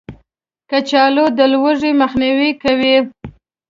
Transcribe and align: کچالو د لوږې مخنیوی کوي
کچالو 0.69 1.25
د 1.37 1.39
لوږې 1.53 1.91
مخنیوی 2.01 2.51
کوي 2.63 2.95